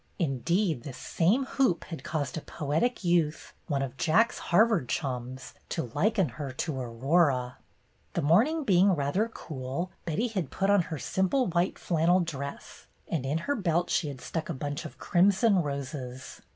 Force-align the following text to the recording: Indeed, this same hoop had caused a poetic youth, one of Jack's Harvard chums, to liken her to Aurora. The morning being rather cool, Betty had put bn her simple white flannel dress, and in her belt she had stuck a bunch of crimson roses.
Indeed, 0.17 0.81
this 0.81 0.97
same 0.97 1.45
hoop 1.45 1.83
had 1.83 2.03
caused 2.03 2.35
a 2.35 2.41
poetic 2.41 3.03
youth, 3.03 3.53
one 3.67 3.83
of 3.83 3.97
Jack's 3.97 4.39
Harvard 4.39 4.89
chums, 4.89 5.53
to 5.69 5.91
liken 5.93 6.27
her 6.29 6.51
to 6.51 6.75
Aurora. 6.75 7.59
The 8.13 8.23
morning 8.23 8.63
being 8.63 8.95
rather 8.95 9.27
cool, 9.29 9.91
Betty 10.05 10.27
had 10.29 10.49
put 10.49 10.69
bn 10.71 10.85
her 10.85 10.97
simple 10.97 11.45
white 11.45 11.77
flannel 11.77 12.19
dress, 12.21 12.87
and 13.07 13.27
in 13.27 13.37
her 13.45 13.55
belt 13.55 13.91
she 13.91 14.07
had 14.07 14.21
stuck 14.21 14.49
a 14.49 14.55
bunch 14.55 14.85
of 14.85 14.97
crimson 14.97 15.61
roses. 15.61 16.41